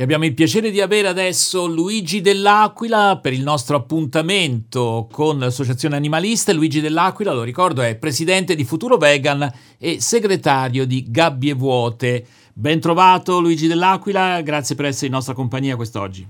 [0.00, 5.96] E abbiamo il piacere di avere adesso Luigi Dell'Aquila per il nostro appuntamento con l'Associazione
[5.96, 6.52] Animalista.
[6.52, 12.24] Luigi Dell'Aquila, lo ricordo, è presidente di Futuro Vegan e segretario di Gabbie Vuote.
[12.52, 16.24] Ben trovato Luigi Dell'Aquila, grazie per essere in nostra compagnia quest'oggi.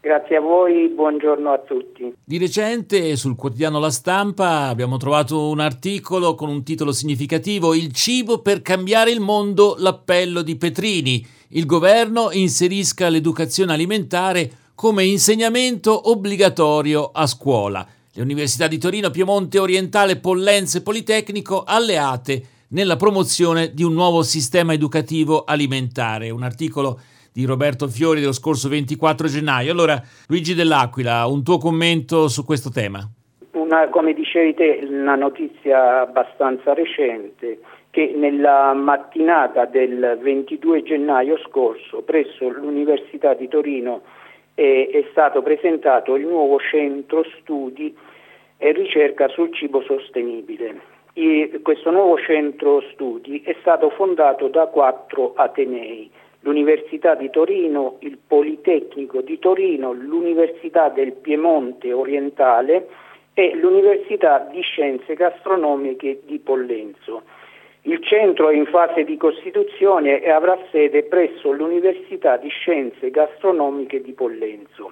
[0.00, 2.12] Grazie a voi, buongiorno a tutti.
[2.24, 7.92] Di recente sul quotidiano La Stampa abbiamo trovato un articolo con un titolo significativo Il
[7.92, 16.10] cibo per cambiare il mondo, l'appello di Petrini il governo inserisca l'educazione alimentare come insegnamento
[16.10, 17.86] obbligatorio a scuola.
[18.12, 24.22] Le università di Torino, Piemonte Orientale, Pollenze e Politecnico alleate nella promozione di un nuovo
[24.22, 26.30] sistema educativo alimentare.
[26.30, 26.98] Un articolo
[27.32, 29.70] di Roberto Fiori dello scorso 24 gennaio.
[29.70, 33.06] Allora, Luigi Dell'Aquila, un tuo commento su questo tema?
[33.52, 37.60] Una, come dicevi te, una notizia abbastanza recente
[37.96, 44.02] che nella mattinata del 22 gennaio scorso presso l'Università di Torino
[44.52, 47.96] è, è stato presentato il nuovo centro studi
[48.58, 50.78] e ricerca sul cibo sostenibile.
[51.14, 58.18] E questo nuovo centro studi è stato fondato da quattro Atenei, l'Università di Torino, il
[58.18, 62.88] Politecnico di Torino, l'Università del Piemonte Orientale
[63.32, 67.22] e l'Università di Scienze Gastronomiche di Pollenzo.
[67.88, 74.02] Il centro è in fase di costituzione e avrà sede presso l'Università di Scienze Gastronomiche
[74.02, 74.90] di Pollenzo.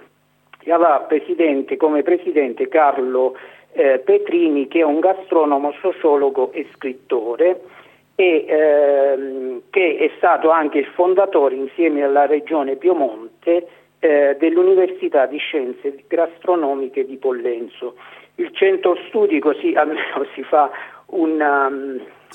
[0.62, 3.37] E avrà presidente, come presidente Carlo
[3.72, 7.62] eh, Petrini che è un gastronomo, sociologo e scrittore
[8.15, 13.67] e ehm, che è stato anche il fondatore insieme alla regione Piemonte
[13.98, 17.97] eh, dell'Università di Scienze Gastronomiche di Pollenzo.
[18.37, 20.70] Il centro studi così almeno si fa
[21.06, 21.69] una,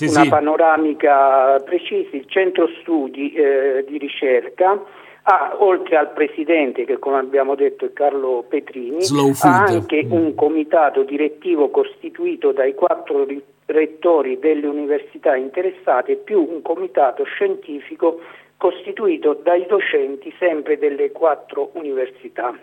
[0.07, 0.29] sì, una sì.
[0.29, 4.81] panoramica precisa, il centro studi eh, di ricerca
[5.23, 8.99] ha, oltre al presidente che come abbiamo detto è Carlo Petrini,
[9.41, 10.11] ha anche mm.
[10.11, 13.25] un comitato direttivo costituito dai quattro
[13.65, 18.19] rettori delle università interessate più un comitato scientifico
[18.57, 22.53] costituito dai docenti sempre delle quattro università.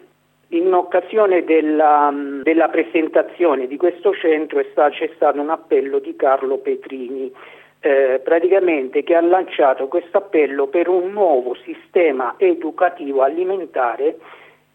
[0.51, 6.59] In occasione della, della, presentazione di questo centro sta, c'è stato un appello di Carlo
[6.59, 7.33] Petrini,
[7.81, 14.19] eh, praticamente che ha lanciato questo appello per un nuovo sistema educativo alimentare.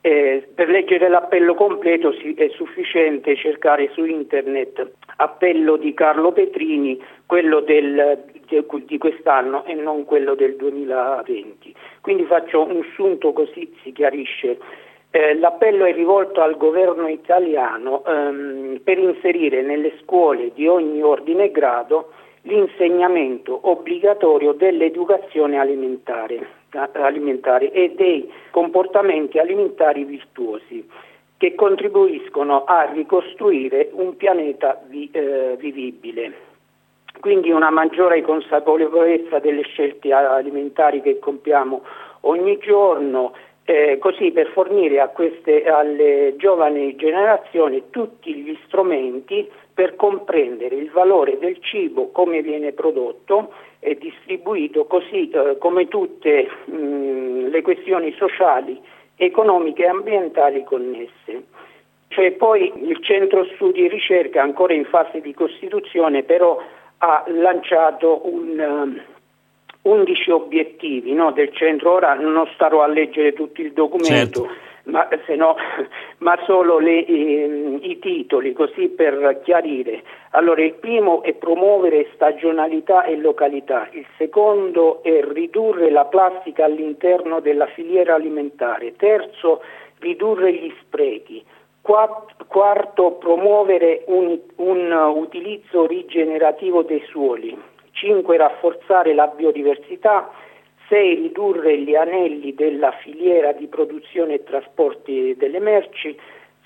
[0.02, 7.02] Eh, per leggere l'appello completo si, è sufficiente cercare su internet appello di Carlo Petrini,
[7.26, 11.74] quello del, de, di quest'anno e non quello del 2020.
[12.02, 14.58] Quindi faccio un sunto così si chiarisce
[15.12, 21.46] eh, l'appello è rivolto al governo italiano ehm, per inserire nelle scuole di ogni ordine
[21.46, 22.12] e grado
[22.44, 26.48] l'insegnamento obbligatorio dell'educazione alimentare,
[26.94, 30.88] alimentare e dei comportamenti alimentari virtuosi
[31.38, 36.50] che contribuiscono a ricostruire un pianeta vi, eh, vivibile.
[37.20, 41.82] Quindi una maggiore consapevolezza delle scelte alimentari che compiamo
[42.22, 43.34] ogni giorno,
[43.72, 51.38] eh, così per fornire queste, alle giovani generazioni tutti gli strumenti per comprendere il valore
[51.38, 58.78] del cibo, come viene prodotto e distribuito, così eh, come tutte mh, le questioni sociali,
[59.16, 61.44] economiche e ambientali connesse.
[62.10, 66.62] Cioè, poi il centro studi e ricerca, ancora in fase di costituzione, però
[66.98, 69.00] ha lanciato un,
[69.84, 71.94] 11 obiettivi no, del centro.
[71.94, 74.50] Ora non starò a leggere tutto il documento, certo.
[74.84, 75.56] ma, no,
[76.20, 80.04] ma, solo le, eh, i titoli, così per chiarire.
[80.32, 87.40] Allora, il primo è promuovere stagionalità e località, il secondo è ridurre la plastica all'interno
[87.40, 89.62] della filiera alimentare, terzo
[90.00, 91.44] ridurre gli sprechi.
[91.82, 97.58] Quarto, promuovere un, un utilizzo rigenerativo dei suoli.
[98.02, 100.32] 5 rafforzare la biodiversità,
[100.90, 106.18] 6 ridurre gli anelli della filiera di produzione e trasporti delle merci,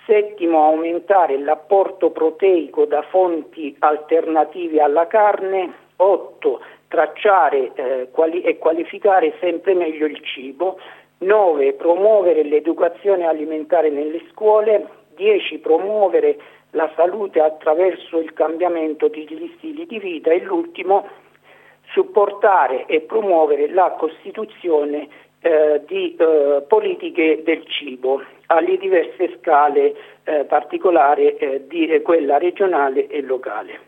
[0.06, 9.34] settimo aumentare l'apporto proteico da fonti alternative alla carne, 8 tracciare eh, quali- e qualificare
[9.42, 10.80] sempre meglio il cibo,
[11.18, 16.38] 9 promuovere l'educazione alimentare nelle scuole, 10 promuovere
[16.72, 21.24] la salute attraverso il cambiamento degli stili di vita e l'ultimo
[21.96, 25.08] supportare e promuovere la costituzione
[25.40, 32.38] eh, di eh, politiche del cibo alle diverse scale eh, particolari eh, di eh, quella
[32.38, 33.80] regionale e locale.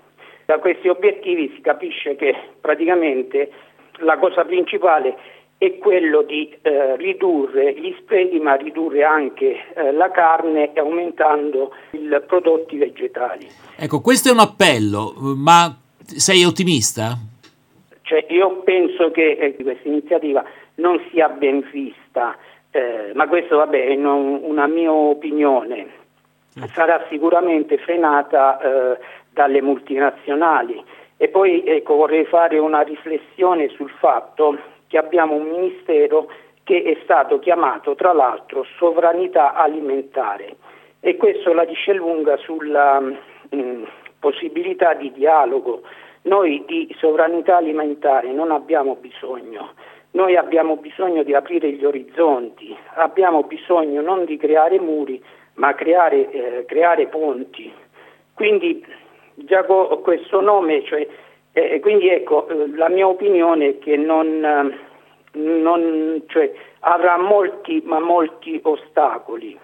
[0.45, 3.51] Da questi obiettivi si capisce che praticamente
[3.97, 5.17] la cosa principale
[5.57, 9.57] è quello di eh, ridurre gli sprechi ma ridurre anche
[9.91, 13.47] la carne aumentando i prodotti vegetali.
[13.75, 15.75] Ecco, questo è un appello, ma
[16.15, 17.17] sei ottimista?
[18.07, 20.41] Cioè, io penso che eh, questa iniziativa
[20.75, 22.37] non sia ben vista,
[22.71, 26.05] eh, ma questo vabbè, è non, una mia opinione.
[26.73, 28.97] Sarà sicuramente frenata eh,
[29.29, 30.81] dalle multinazionali.
[31.17, 34.57] E poi ecco, vorrei fare una riflessione sul fatto
[34.87, 36.31] che abbiamo un ministero
[36.63, 40.55] che è stato chiamato tra l'altro sovranità alimentare
[41.01, 43.17] e questo la dice lunga sulla mh,
[43.53, 43.83] mm,
[44.19, 45.81] possibilità di dialogo.
[46.27, 49.71] Noi di sovranità alimentare non abbiamo bisogno,
[50.11, 56.29] noi abbiamo bisogno di aprire gli orizzonti, abbiamo bisogno non di creare muri ma creare,
[56.31, 57.71] eh, creare ponti.
[58.33, 58.85] Quindi
[59.35, 61.07] già questo nome, cioè
[61.53, 66.51] eh, quindi ecco, eh, la mia opinione è che non, eh, non, cioè,
[66.81, 69.57] avrà molti, ma molti ostacoli.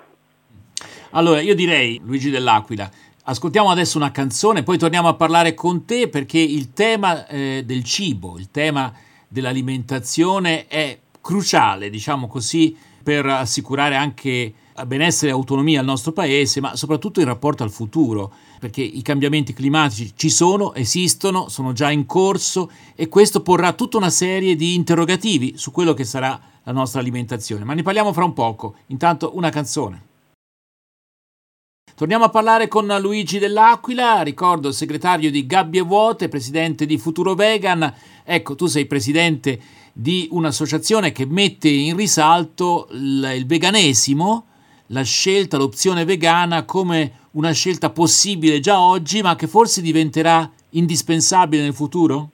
[1.11, 2.89] Allora, io direi, Luigi dell'Aquila,
[3.23, 7.83] ascoltiamo adesso una canzone, poi torniamo a parlare con te perché il tema eh, del
[7.83, 8.91] cibo, il tema
[9.27, 14.53] dell'alimentazione è cruciale, diciamo così, per assicurare anche
[14.85, 19.53] benessere e autonomia al nostro paese, ma soprattutto in rapporto al futuro perché i cambiamenti
[19.53, 24.73] climatici ci sono, esistono, sono già in corso e questo porrà tutta una serie di
[24.73, 27.65] interrogativi su quello che sarà la nostra alimentazione.
[27.65, 28.75] Ma ne parliamo fra un poco.
[28.87, 30.11] Intanto una canzone.
[31.95, 37.93] Torniamo a parlare con Luigi Dell'Aquila, ricordo segretario di Gabbie Vuote, presidente di Futuro Vegan.
[38.25, 39.59] Ecco, tu sei presidente
[39.93, 44.45] di un'associazione che mette in risalto il veganesimo,
[44.87, 51.61] la scelta, l'opzione vegana come una scelta possibile già oggi, ma che forse diventerà indispensabile
[51.61, 52.29] nel futuro?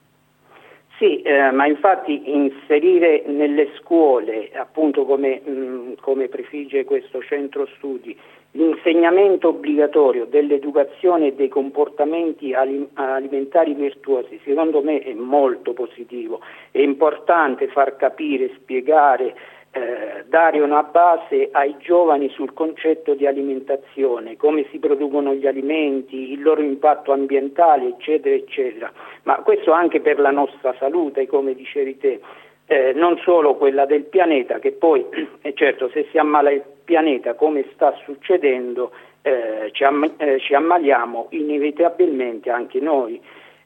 [0.98, 7.68] Sì, eh, ma infatti inserire nelle scuole, appunto come, mh, mm, come prefigge questo centro
[7.78, 8.18] studi,
[8.52, 16.42] l'insegnamento obbligatorio dell'educazione e dei comportamenti alimentari virtuosi, secondo me è molto positivo.
[16.72, 19.36] È importante far capire, spiegare
[19.72, 26.32] eh, dare una base ai giovani sul concetto di alimentazione, come si producono gli alimenti,
[26.32, 28.92] il loro impatto ambientale, eccetera, eccetera.
[29.24, 32.20] Ma questo anche per la nostra salute, come dicevi te,
[32.66, 35.06] eh, non solo quella del pianeta, che poi,
[35.42, 38.92] eh, certo, se si ammala il pianeta, come sta succedendo,
[39.22, 43.22] eh, ci, am- eh, ci, ammaliamo inevitabilmente anche noi.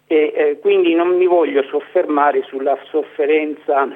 [0.05, 3.87] E, eh, quindi non mi voglio soffermare sulla sofferenza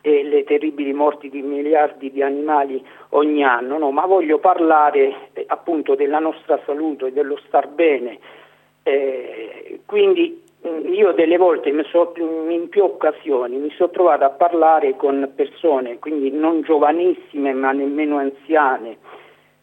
[0.00, 2.80] e le terribili morti di miliardi di animali
[3.10, 8.20] ogni anno, no, ma voglio parlare eh, appunto della nostra salute e dello star bene.
[8.84, 15.32] Eh, quindi io delle volte so, in più occasioni mi sono trovato a parlare con
[15.34, 18.96] persone, quindi non giovanissime ma nemmeno anziane,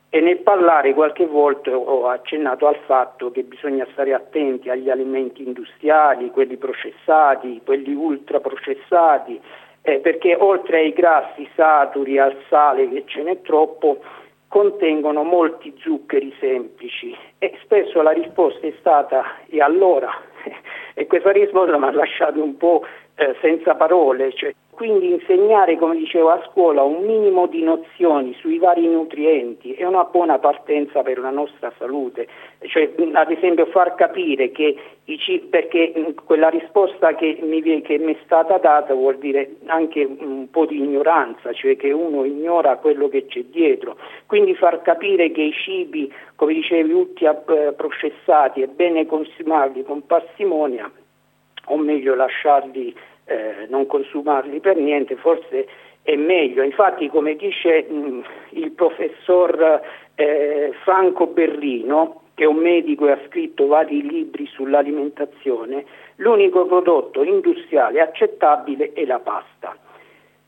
[0.10, 5.42] e nel parlare qualche volta ho accennato al fatto che bisogna stare attenti agli alimenti
[5.44, 9.40] industriali, quelli processati, quelli ultraprocessati,
[9.84, 14.02] eh, perché oltre ai grassi saturi, al sale che ce n'è troppo,
[14.48, 20.12] contengono molti zuccheri semplici e spesso la risposta è stata e allora?
[21.02, 25.96] E questa risposta mi ha lasciato un po' eh, senza parole, cioè, quindi insegnare, come
[25.96, 31.20] dicevo a scuola, un minimo di nozioni sui vari nutrienti è una buona partenza per
[31.20, 32.28] la nostra salute,
[32.62, 34.76] cioè, ad esempio far capire che
[35.06, 40.50] i, perché quella risposta che mi, che mi, è stata data vuol dire anche un
[40.50, 45.42] po' di ignoranza, cioè che uno ignora quello che c'è dietro, quindi far capire che
[45.42, 50.92] i cibi, come dicevi, ultra eh, processati è bene consumarli con parsimonia
[51.72, 52.94] o meglio lasciarli
[53.26, 55.68] eh, non consumarli per niente, forse
[56.02, 56.64] è meglio.
[56.64, 59.82] Infatti, come dice mh, il professor
[60.16, 65.86] eh, Franco Berrino, che è un medico e ha scritto vari libri sull'alimentazione,
[66.18, 69.76] l'unico prodotto industriale accettabile è la pasta.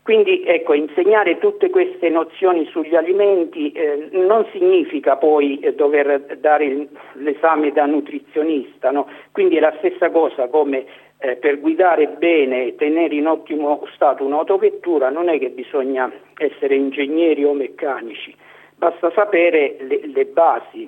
[0.04, 6.88] Quindi ecco, insegnare tutte queste nozioni sugli alimenti eh, non significa poi eh, dover dare
[7.14, 9.08] l'esame da nutrizionista, no?
[9.32, 10.84] quindi è la stessa cosa come
[11.24, 16.74] eh, per guidare bene e tenere in ottimo stato un'autovettura non è che bisogna essere
[16.74, 18.34] ingegneri o meccanici,
[18.76, 20.86] basta sapere le, le basi.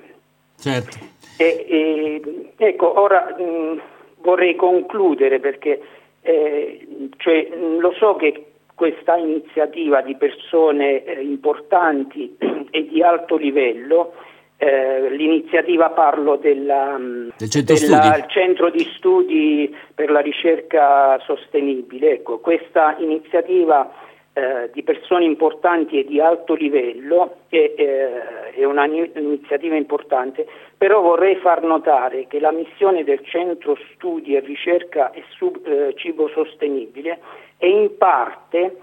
[0.55, 0.97] Certo.
[1.37, 3.81] E, e, ecco, ora mh,
[4.21, 5.81] vorrei concludere perché
[6.21, 7.47] eh, cioè,
[7.79, 12.37] lo so che questa iniziativa di persone eh, importanti
[12.69, 14.13] e di alto livello
[14.57, 16.97] eh, l'iniziativa parlo della,
[17.37, 22.13] del centro, della, centro, di studi per la ricerca sostenibile.
[22.13, 23.91] Ecco, questa iniziativa
[24.33, 31.35] eh, di persone importanti e di alto livello, che eh, è un'iniziativa importante, però vorrei
[31.35, 37.19] far notare che la missione del Centro Studi e Ricerca e Sub, eh, Cibo Sostenibile
[37.57, 38.77] è in parte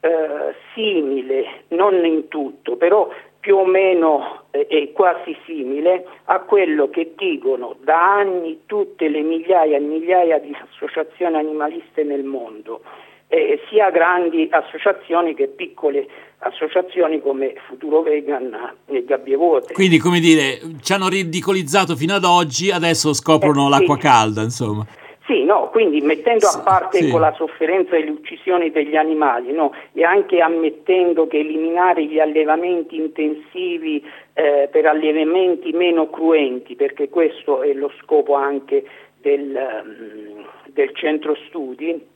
[0.00, 3.08] eh, simile, non in tutto, però
[3.44, 9.20] più o meno eh, è quasi simile a quello che dicono da anni tutte le
[9.20, 12.80] migliaia e migliaia di associazioni animaliste nel mondo
[13.28, 16.08] eh, sia grandi associazioni che piccole
[16.38, 19.74] associazioni come Futuro Vegan e Gabbie Vuote.
[19.74, 24.86] Quindi, come dire, ci hanno ridicolizzato fino ad oggi, adesso scoprono eh, l'acqua calda, insomma.
[25.26, 27.10] Sì, no, quindi mettendo a parte sì.
[27.10, 32.96] la sofferenza e le uccisioni degli animali no, e anche ammettendo che eliminare gli allevamenti
[32.96, 34.04] intensivi
[34.34, 38.84] eh, per allevamenti meno cruenti, perché questo è lo scopo anche
[39.22, 42.12] del, um, del centro studi,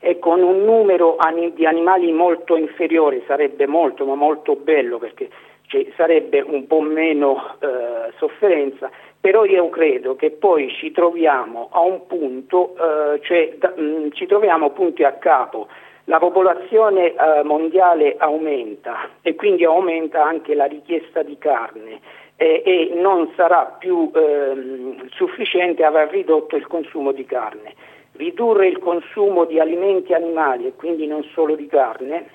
[0.00, 1.16] e con un numero
[1.54, 5.28] di animali molto inferiore, sarebbe molto ma molto bello perché
[5.68, 8.90] cioè, sarebbe un po' meno eh, sofferenza,
[9.28, 14.08] però io credo che poi ci troviamo a un punto, eh, cioè da, mh, mm,
[14.12, 15.68] ci troviamo punti a capo.
[16.04, 22.00] La popolazione eh, mondiale aumenta e quindi aumenta anche la richiesta di carne
[22.36, 27.74] e, e non sarà più ehm, sufficiente aver ridotto il consumo di carne
[28.12, 32.30] ridurre il consumo di alimenti animali e quindi non solo di carne,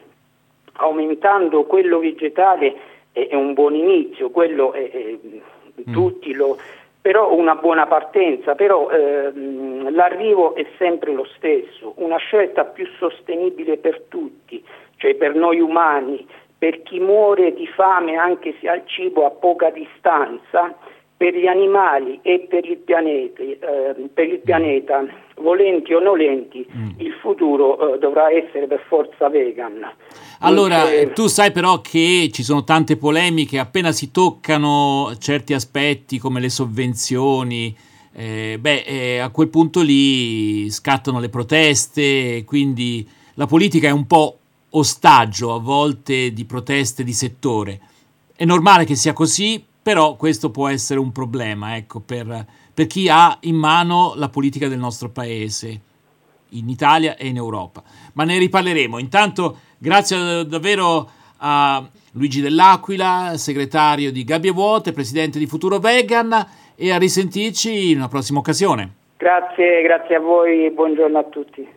[0.74, 2.76] aumentando quello vegetale
[3.12, 5.18] è, è un buon inizio, quello è, è,
[5.90, 5.92] mm.
[5.92, 6.58] tutti lo
[7.04, 13.76] però una buona partenza, però ehm, l'arrivo è sempre lo stesso, una scelta più sostenibile
[13.76, 14.64] per tutti,
[14.96, 16.26] cioè per noi umani,
[16.58, 20.74] per chi muore di fame anche se ha il cibo a poca distanza,
[21.18, 25.06] per gli animali e per il pianeta, eh, per il pianeta
[25.36, 27.00] volenti o nolenti, mm.
[27.00, 29.90] il futuro eh, dovrà essere per forza vegan.
[30.46, 36.20] Allora, Dunque, tu sai però che ci sono tante polemiche, appena si toccano certi aspetti
[36.20, 37.74] come le sovvenzioni,
[38.12, 44.06] eh, beh, eh, a quel punto lì scattano le proteste, quindi la politica è un
[44.06, 44.38] po'
[44.72, 47.80] ostaggio a volte di proteste di settore.
[48.36, 53.08] È normale che sia così, però questo può essere un problema ecco, per, per chi
[53.08, 55.80] ha in mano la politica del nostro paese,
[56.50, 57.82] in Italia e in Europa.
[58.14, 59.00] Ma ne riparleremo.
[59.00, 61.10] Intanto, grazie davvero
[61.40, 66.34] a Luigi Dell'Aquila, segretario di Gabbie Vuote, presidente di Futuro Vegan,
[66.76, 68.94] e a risentirci in una prossima occasione.
[69.18, 71.68] Grazie, grazie a voi e buongiorno a tutti.